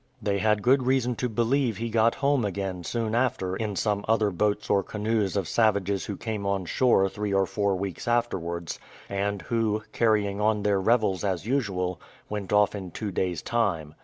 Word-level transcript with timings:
They 0.19 0.39
had 0.39 0.63
good 0.63 0.87
reason 0.87 1.13
to 1.17 1.29
believe 1.29 1.77
he 1.77 1.89
got 1.89 2.15
home 2.15 2.43
again 2.43 2.83
soon 2.83 3.13
after 3.13 3.55
in 3.55 3.75
some 3.75 4.03
other 4.07 4.31
boats 4.31 4.67
or 4.67 4.81
canoes 4.81 5.37
of 5.37 5.47
savages 5.47 6.05
who 6.05 6.17
came 6.17 6.43
on 6.43 6.65
shore 6.65 7.07
three 7.07 7.31
or 7.31 7.45
four 7.45 7.75
weeks 7.75 8.07
afterwards, 8.07 8.79
and 9.09 9.43
who, 9.43 9.83
carrying 9.91 10.41
on 10.41 10.63
their 10.63 10.81
revels 10.81 11.23
as 11.23 11.45
usual, 11.45 12.01
went 12.29 12.51
off 12.51 12.73
in 12.73 12.89
two 12.89 13.11
days' 13.11 13.43
time. 13.43 13.93